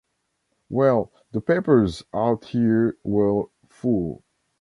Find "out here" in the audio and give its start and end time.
2.11-2.97